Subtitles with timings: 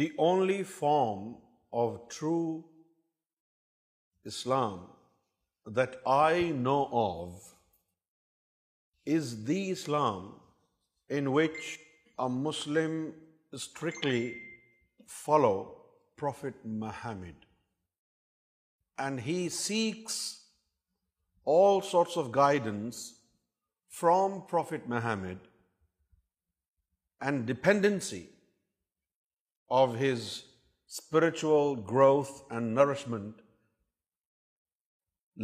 [0.00, 1.22] The only form
[1.72, 2.64] of true
[4.30, 4.82] Islam
[5.78, 6.32] that I
[6.66, 7.46] know of
[9.14, 10.28] is the Islam
[11.18, 11.64] in which
[12.28, 12.94] a Muslim
[13.66, 14.22] strictly
[15.16, 15.74] follows
[16.26, 17.50] Prophet Muhammad,
[19.08, 20.22] and he seeks
[21.56, 23.04] all sorts of guidance
[24.00, 25.54] from Prophet Muhammad
[27.20, 28.26] and dependency
[29.76, 33.40] of his spiritual growth and nourishment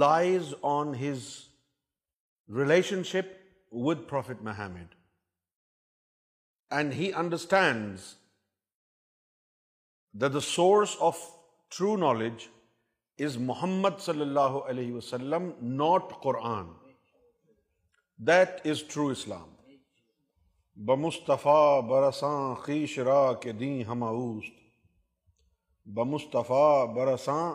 [0.00, 1.26] lies on his
[2.58, 3.34] relationship
[3.88, 4.94] with prophet Muhammad
[6.78, 8.04] and he understands
[10.20, 11.18] the the source of
[11.78, 12.46] true knowledge
[13.26, 16.72] is Muhammad صلی اللہ علیہ وسلم not Quran
[18.28, 19.54] this true Islam
[20.84, 24.54] بمصطفیٰ برساں خیش را کے دیں ہم اوست
[25.96, 27.54] بمصطفیٰ برساں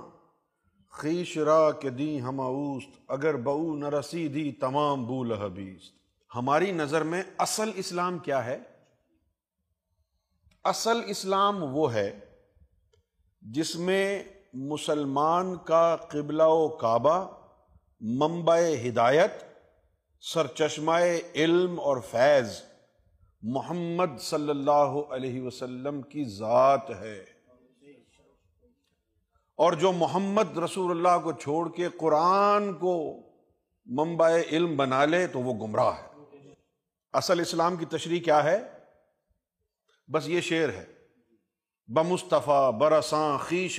[1.01, 3.37] خیش را کے دیں ہم اوست اگر
[3.79, 5.89] نہ رسی دی تمام بول حبیس
[6.35, 8.57] ہماری نظر میں اصل اسلام کیا ہے
[10.73, 12.09] اصل اسلام وہ ہے
[13.57, 14.01] جس میں
[14.71, 17.23] مسلمان کا قبلہ و کعبہ
[18.19, 19.43] ممبئے ہدایت
[20.33, 20.97] سرچشمہ
[21.35, 22.59] علم اور فیض
[23.43, 27.17] محمد صلی اللہ علیہ وسلم کی ذات ہے
[29.65, 32.93] اور جو محمد رسول اللہ کو چھوڑ کے قرآن کو
[33.97, 36.53] منبع علم بنا لے تو وہ گمراہ ہے
[37.21, 38.57] اصل اسلام کی تشریح کیا ہے
[40.13, 40.85] بس یہ شعر ہے
[41.95, 43.27] بمصطفیٰ برساں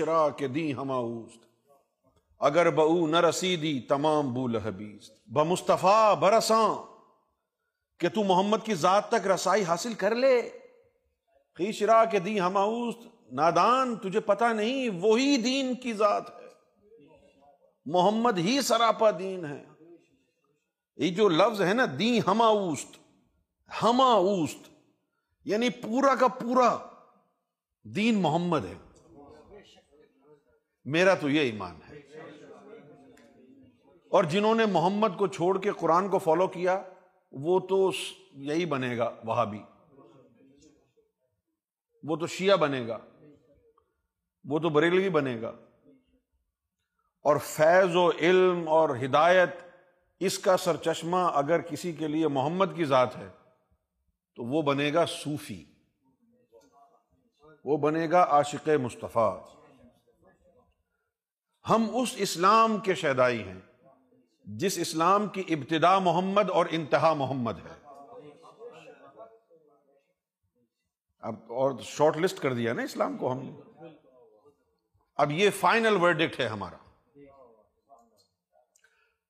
[0.06, 1.44] را کے دی ہما اوست
[2.50, 6.66] اگر بہ نہ رسیدی تمام بول حبیس بمصطفیٰ برساں
[8.02, 10.34] کہ تو محمد کی ذات تک رسائی حاصل کر لے
[11.58, 12.94] خیشرا کے دی ہماؤس
[13.40, 16.50] نادان تجھے پتا نہیں وہی دین کی ذات ہے
[17.96, 19.62] محمد ہی سراپا دین ہے
[21.04, 24.68] یہ جو لفظ ہے نا دی ہما اوست
[25.52, 26.68] یعنی پورا کا پورا
[27.96, 28.74] دین محمد ہے
[30.96, 32.00] میرا تو یہ ایمان ہے
[34.18, 36.80] اور جنہوں نے محمد کو چھوڑ کے قرآن کو فالو کیا
[37.40, 37.90] وہ تو
[38.50, 39.62] یہی بنے گا وہاں بھی
[42.08, 42.98] وہ تو شیعہ بنے گا
[44.50, 45.52] وہ تو بریلوی بنے گا
[47.30, 49.50] اور فیض و علم اور ہدایت
[50.28, 53.28] اس کا سرچشمہ اگر کسی کے لیے محمد کی ذات ہے
[54.36, 55.62] تو وہ بنے گا صوفی
[57.64, 59.32] وہ بنے گا عاشق مصطفیٰ
[61.68, 63.58] ہم اس اسلام کے شیدائی ہیں
[64.62, 67.74] جس اسلام کی ابتدا محمد اور انتہا محمد ہے
[71.30, 73.90] اب اور شارٹ لسٹ کر دیا نا اسلام کو ہم نے
[75.24, 76.76] اب یہ فائنل ورڈکٹ ہے ہمارا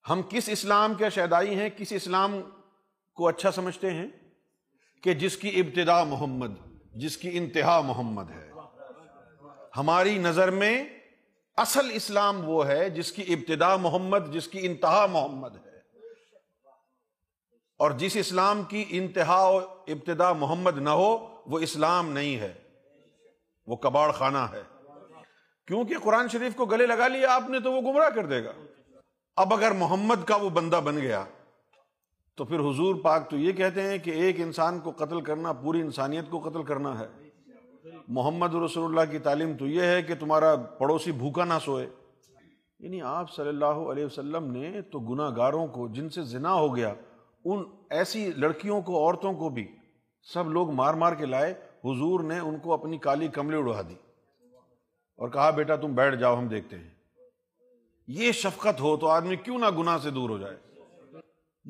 [0.09, 2.39] ہم کس اسلام کے شیدائی ہیں کس اسلام
[3.15, 4.07] کو اچھا سمجھتے ہیں
[5.03, 6.55] کہ جس کی ابتدا محمد
[7.03, 8.49] جس کی انتہا محمد ہے
[9.77, 10.73] ہماری نظر میں
[11.61, 15.71] اصل اسلام وہ ہے جس کی ابتدا محمد جس کی انتہا محمد ہے
[17.83, 19.57] اور جس اسلام کی انتہا و
[19.95, 21.11] ابتدا محمد نہ ہو
[21.51, 22.53] وہ اسلام نہیں ہے
[23.67, 24.61] وہ کباڑ خانہ ہے
[25.67, 28.51] کیونکہ قرآن شریف کو گلے لگا لیا آپ نے تو وہ گمراہ کر دے گا
[29.43, 31.23] اب اگر محمد کا وہ بندہ بن گیا
[32.37, 35.81] تو پھر حضور پاک تو یہ کہتے ہیں کہ ایک انسان کو قتل کرنا پوری
[35.81, 37.05] انسانیت کو قتل کرنا ہے
[38.15, 43.01] محمد رسول اللہ کی تعلیم تو یہ ہے کہ تمہارا پڑوسی بھوکا نہ سوئے یعنی
[43.07, 46.93] آپ صلی اللہ علیہ وسلم نے تو گناہ گاروں کو جن سے زنا ہو گیا
[47.53, 47.63] ان
[47.97, 49.67] ایسی لڑکیوں کو عورتوں کو بھی
[50.33, 51.53] سب لوگ مار مار کے لائے
[51.85, 53.95] حضور نے ان کو اپنی کالی کملے اڑا دی
[55.21, 56.89] اور کہا بیٹا تم بیٹھ جاؤ ہم دیکھتے ہیں
[58.21, 60.57] یہ شفقت ہو تو آدمی کیوں نہ گناہ سے دور ہو جائے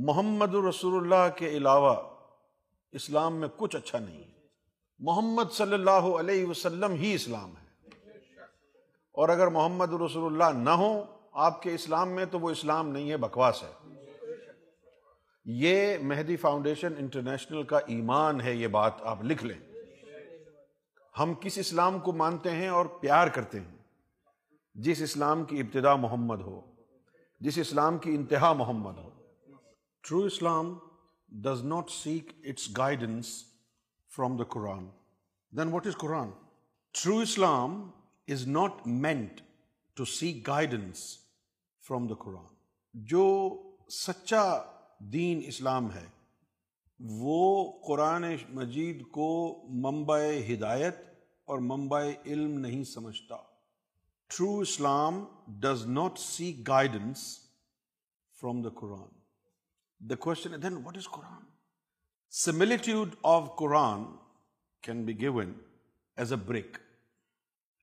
[0.08, 1.96] محمد رسول اللہ کے علاوہ
[3.02, 4.32] اسلام میں کچھ اچھا نہیں ہے
[5.08, 7.90] محمد صلی اللہ علیہ وسلم ہی اسلام ہے
[9.22, 11.02] اور اگر محمد رسول اللہ نہ ہوں
[11.48, 13.72] آپ کے اسلام میں تو وہ اسلام نہیں ہے بکواس ہے
[15.64, 19.58] یہ مہدی فاؤنڈیشن انٹرنیشنل کا ایمان ہے یہ بات آپ لکھ لیں
[21.20, 26.42] ہم کس اسلام کو مانتے ہیں اور پیار کرتے ہیں جس اسلام کی ابتدا محمد
[26.50, 26.60] ہو
[27.48, 29.10] جس اسلام کی انتہا محمد ہو
[30.08, 30.74] true Islam
[31.48, 33.34] does not seek its guidance
[34.16, 34.84] from the Quran
[35.58, 36.30] then what is Quran
[37.02, 37.78] through Islam
[38.34, 39.40] is not meant
[39.98, 41.00] to see guidance
[41.88, 42.54] from the Quran
[43.14, 43.24] جو
[44.00, 44.44] سچا
[45.14, 46.06] دین اسلام ہے
[47.22, 47.40] وہ
[47.88, 48.26] قرآن
[48.58, 49.28] مجید کو
[49.88, 50.20] منبع
[50.52, 51.02] ہدایت
[51.52, 53.38] اور منبع علم نہیں سمجھتا
[54.36, 55.24] true Islam
[55.66, 57.26] does not see guidance
[58.42, 59.10] from the Quran
[60.10, 61.52] the question then what is Quran
[62.42, 64.04] similitude of Quran
[64.84, 65.52] can be given
[66.24, 66.78] as a brick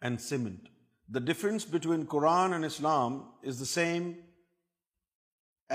[0.02, 0.68] and cement
[1.14, 3.18] the difference between Quran and Islam
[3.48, 4.10] is the same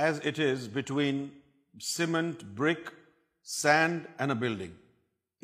[0.03, 1.25] as it is between
[1.95, 2.89] cement brick
[3.61, 4.73] sand and a building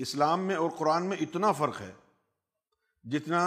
[0.07, 1.91] اسلام میں اور قرآن میں اتنا فرق ہے
[3.15, 3.45] جتنا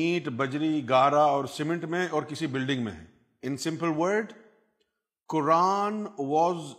[0.00, 3.04] اینٹ بجری گارا اور سیمنٹ میں اور کسی بلڈنگ میں ہے
[3.46, 4.32] in simple word
[5.36, 6.04] Quran
[6.34, 6.72] was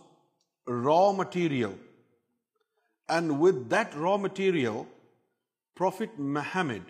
[0.84, 1.72] raw material
[3.08, 4.86] And with that raw material,
[5.74, 6.82] Prophet Muhammad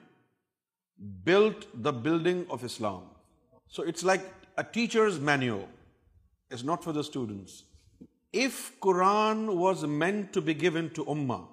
[1.24, 3.02] built the building of Islam.
[3.68, 4.22] So it's like
[4.56, 5.68] a teacher's manual.
[6.50, 7.64] It's not for the students.
[8.32, 11.46] If Quran was meant to be given to Ummah,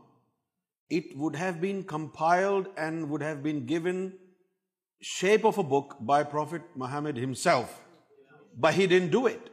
[0.89, 4.13] it would have been compiled and would have been given
[5.01, 7.79] shape of a book by Prophet Muhammad himself.
[8.55, 9.49] But he didn't do it.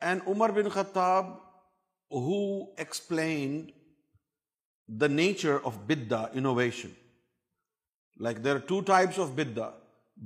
[0.00, 1.36] And Umar bin Khattab,
[2.10, 3.70] who explained
[4.90, 6.88] nature of بدا innovation
[8.22, 9.68] like there are two types of بدا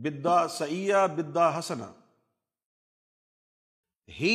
[0.05, 1.93] بدا سیا بدا ہسنا
[4.21, 4.35] he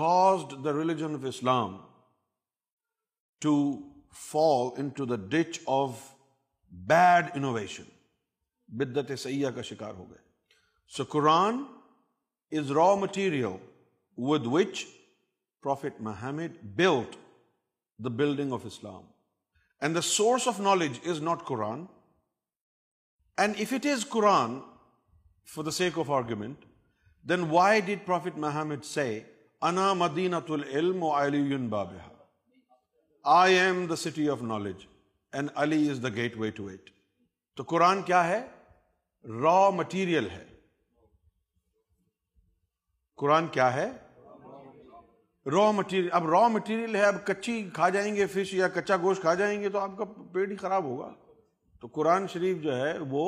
[0.00, 1.76] caused the religion of Islam
[3.42, 3.56] to
[4.26, 6.04] fall into the ڈف
[6.90, 7.84] bad innovation
[8.78, 10.22] بدت سیاح کا شکار ہو گئے
[10.96, 11.62] so Quran
[12.58, 13.46] is raw material
[14.30, 14.84] with which
[15.62, 17.14] prophet Muhammad built
[18.04, 19.04] the building of Islam
[19.82, 21.84] and the source of knowledge is not Quran
[23.44, 24.58] and if it is Quran
[25.54, 26.64] for the sake of argument
[27.28, 29.04] then why did prophet Muhammad say
[29.70, 31.04] انا العلم
[33.22, 34.86] I am the city of knowledge
[35.38, 36.90] and Ali is the gateway to wait
[37.56, 38.40] تو قرآن کیا ہے
[39.42, 40.44] را material ہے
[43.20, 43.88] قرآن کیا ہے
[45.52, 49.20] را مٹیریل اب را مٹیریل ہے اب کچی کھا جائیں گے فش یا کچا گوشت
[49.22, 51.10] کھا جائیں گے تو آپ کا پیٹ ہی خراب ہوگا
[51.80, 53.26] تو قرآن شریف جو ہے وہ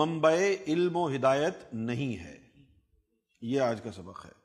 [0.00, 0.32] منبع
[0.66, 2.36] علم و ہدایت نہیں ہے
[3.52, 4.38] یہ آج کا سبق ہے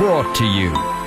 [0.00, 0.97] brought to you